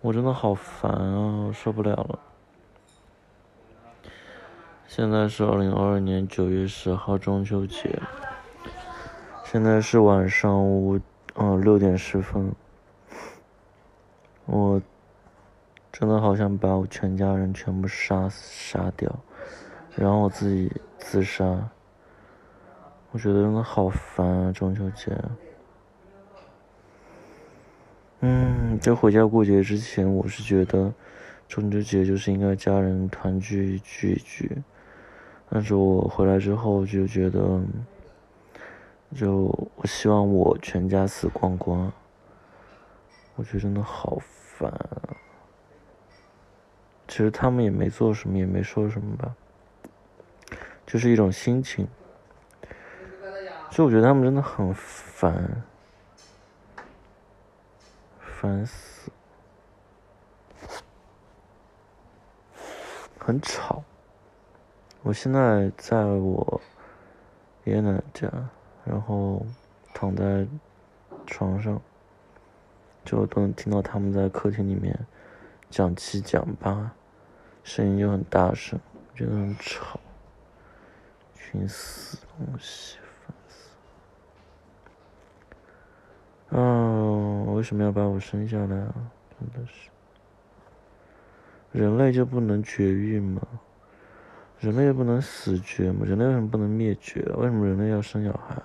[0.00, 2.18] 我真的好烦啊，我受不了了。
[4.86, 8.00] 现在是二零二二年九月十号中秋节，
[9.44, 10.98] 现在是晚上五
[11.34, 12.52] 嗯六点十分，
[14.46, 14.80] 我
[15.90, 19.12] 真的好想把我全家人全部杀杀掉，
[19.96, 21.44] 然后我自己自杀。
[23.10, 25.12] 我觉得真的好烦啊，中秋节。
[28.20, 30.92] 嗯，在回家过节之前，我是觉得
[31.46, 34.62] 中秋节就是应该家人团聚聚一聚。
[35.48, 37.60] 但是我回来之后就觉得，
[39.14, 39.44] 就
[39.76, 41.92] 我希望我全家死光光，
[43.36, 45.14] 我觉得真的好烦啊。
[47.06, 49.32] 其实他们也没做什么，也没说什么吧，
[50.84, 51.86] 就是一种心情。
[53.70, 55.62] 就我觉得他们真的很烦，
[58.40, 59.10] 烦死，
[63.18, 63.82] 很吵。
[65.02, 66.60] 我现在在我
[67.64, 68.30] 爷爷奶奶家，
[68.84, 69.44] 然后
[69.92, 70.46] 躺在
[71.26, 71.82] 床上，
[73.04, 74.96] 就都能听到他们在客厅里面
[75.68, 76.92] 讲七讲八，
[77.64, 78.78] 声音又很大声，
[79.16, 79.98] 觉得很吵，
[81.34, 83.70] 群死东西，烦死！
[86.50, 88.94] 啊，为什么要把我生下来啊？
[89.38, 89.90] 真的是，
[91.72, 93.40] 人类就不能绝育吗？
[94.58, 96.04] 人类不能死绝吗？
[96.04, 97.20] 人类为什么不能灭绝？
[97.36, 98.60] 为什么人类要生小孩？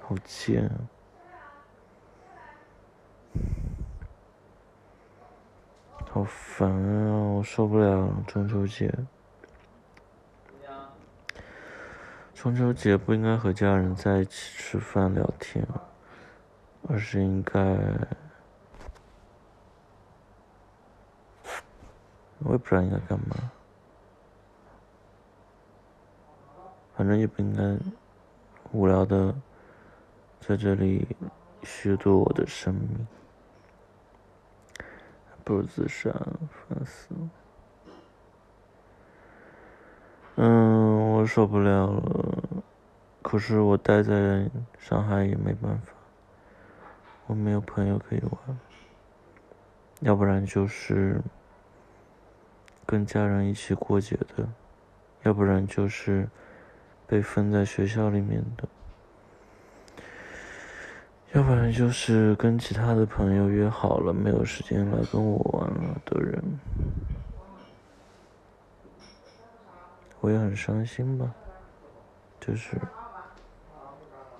[0.00, 0.76] 好贱啊！
[6.10, 7.12] 好烦啊！
[7.36, 8.92] 我受不了中秋节。
[12.42, 15.64] 中秋节不应该和家人在一起吃饭聊天，
[16.88, 17.60] 而是应该……
[22.40, 23.52] 我也不知道应该干嘛，
[26.96, 27.78] 反正也不应该
[28.72, 29.32] 无聊的
[30.40, 31.06] 在这里
[31.62, 33.06] 虚度我的生命，
[35.44, 37.30] 不如自杀，烦死了。
[41.22, 42.42] 我受不了了，
[43.22, 45.92] 可是我待在上海也没办法，
[47.28, 48.58] 我没有朋友可以玩，
[50.00, 51.20] 要不然就是。
[52.84, 54.46] 跟家人一起过节的，
[55.22, 56.28] 要不然就是
[57.06, 58.68] 被分在学校里面的，
[61.32, 66.42] 要不然就是跟其他的朋友约好了没有时间来跟我玩了的人，
[70.22, 71.34] 我也很伤心吧，
[72.40, 72.80] 就是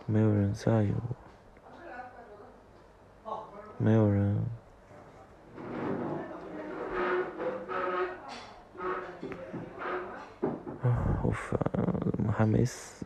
[0.06, 0.94] 没有人在意
[3.24, 3.44] 我，
[3.78, 4.36] 没有人
[10.82, 10.86] 啊，
[11.20, 11.28] 好。
[11.30, 13.04] 烦啊，怎么还没死？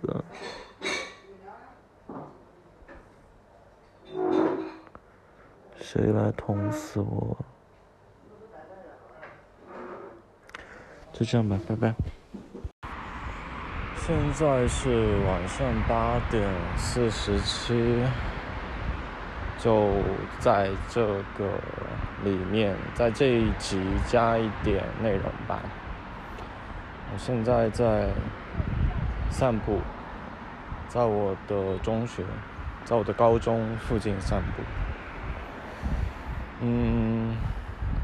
[5.79, 7.37] 谁来捅死我？
[11.13, 11.95] 就这样吧，拜拜。
[14.07, 18.05] 现在是晚上八点四十七，
[19.59, 19.91] 就
[20.39, 21.05] 在这
[21.37, 21.59] 个
[22.23, 25.59] 里面，在这一集加一点内容吧。
[27.13, 28.07] 我现在在
[29.29, 29.81] 散步，
[30.87, 32.23] 在我的中学，
[32.85, 34.63] 在我的高中附近散步。
[36.61, 37.35] 嗯，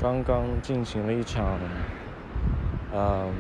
[0.01, 1.61] 刚刚进行了一场，
[2.93, 3.33] 嗯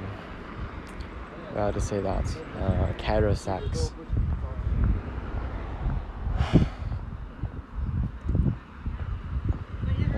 [1.57, 2.25] ，how to say that？
[2.61, 3.91] 呃，carrot sex。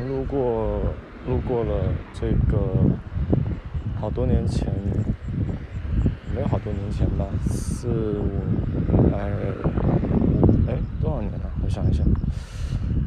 [0.07, 0.81] 路过，
[1.27, 2.59] 路过了这个，
[4.01, 4.73] 好多年前。
[6.35, 8.29] 没有好多年前吧，四五，
[9.15, 9.31] 哎，
[10.67, 11.49] 哎，多少年了？
[11.63, 12.05] 我想一想，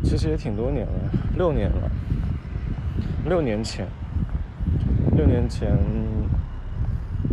[0.02, 0.94] 其实也挺多年了，
[1.36, 1.92] 六年了。
[3.26, 3.86] 六年前，
[5.18, 5.78] 六年前，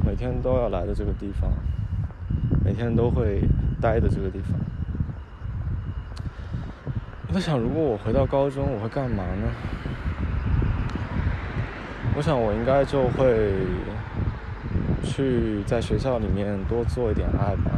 [0.05, 1.51] 每天都要来的这个地方，
[2.65, 3.41] 每天都会
[3.81, 4.59] 待的这个地方。
[7.29, 9.49] 我在想，如果我回到高中，我会干嘛呢？
[12.17, 13.53] 我想，我应该就会。
[15.07, 17.71] 去在学校里面多做一点爱吧，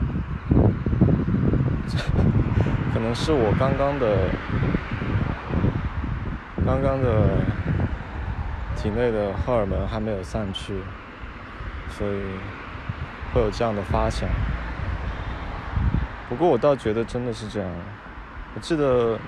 [2.94, 4.30] 可能是我刚刚的、
[6.64, 7.44] 刚刚的
[8.74, 10.72] 体内的荷尔蒙还没有散去，
[11.96, 12.20] 所以
[13.32, 14.28] 会有这样的发想。
[16.28, 17.70] 不过我倒觉得真的是这样，
[18.54, 19.18] 我记得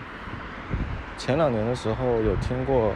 [1.17, 2.93] 前两年的时候有听过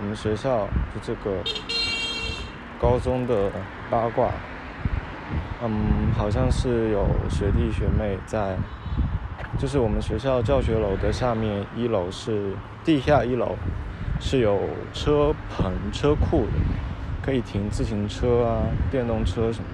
[0.00, 1.42] 我们学校就这个
[2.80, 3.50] 高中的
[3.90, 4.30] 八卦，
[5.62, 8.56] 嗯，好像是有学弟学妹在，
[9.58, 12.52] 就是我们学校教学楼的下面一楼是
[12.84, 13.56] 地下一楼，
[14.20, 14.60] 是有
[14.92, 16.52] 车棚车库的，
[17.28, 19.66] 可以停自行车啊、电动车什么，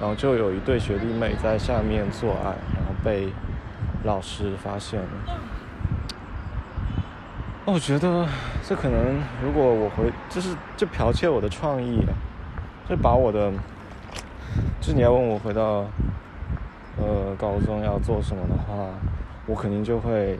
[0.00, 3.28] 然后就有一对学弟妹在下面做爱，然后被
[4.04, 5.08] 老师发现了。
[7.64, 8.24] 我觉得
[8.62, 12.04] 这可能，如果我回，就是就剽窃我的创意，
[12.88, 13.50] 就把我的，
[14.80, 15.84] 就是你要问我回到，
[16.98, 18.90] 呃，高中要做什么的话，
[19.46, 20.38] 我肯定就会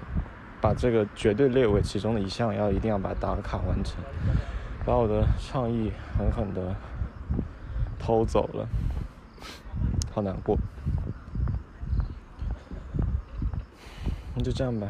[0.61, 3.97] 把这个绝对列为其中的一项，要一定要把打卡完成，
[4.85, 6.75] 把我的创意狠狠的
[7.99, 8.69] 偷走了，
[10.13, 10.59] 好难过，
[14.35, 14.89] 那就这样吧。